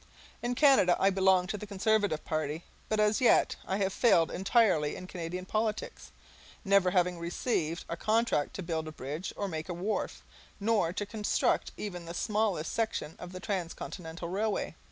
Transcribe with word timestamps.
In 0.41 0.55
Canada 0.55 0.95
I 0.99 1.11
belong 1.11 1.45
to 1.45 1.59
the 1.59 1.67
Conservative 1.67 2.25
party, 2.25 2.63
but 2.89 2.99
as 2.99 3.21
yet 3.21 3.55
I 3.67 3.77
have 3.77 3.93
failed 3.93 4.31
entirely 4.31 4.95
in 4.95 5.05
Canadian 5.05 5.45
politics, 5.45 6.11
never 6.65 6.89
having 6.89 7.19
received 7.19 7.85
a 7.87 7.95
contract 7.95 8.55
to 8.55 8.63
build 8.63 8.87
a 8.87 8.91
bridge, 8.91 9.31
or 9.35 9.47
make 9.47 9.69
a 9.69 9.75
wharf, 9.75 10.23
nor 10.59 10.91
to 10.91 11.05
construct 11.05 11.71
even 11.77 12.05
the 12.07 12.15
smallest 12.15 12.71
section 12.73 13.15
of 13.19 13.31
the 13.31 13.39
Transcontinental 13.39 14.27
Railway. 14.29 14.73